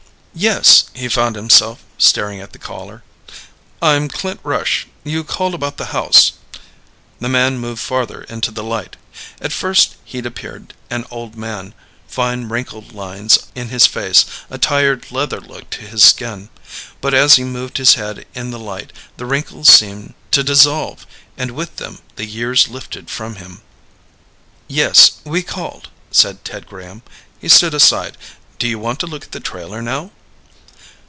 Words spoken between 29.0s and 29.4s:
to look at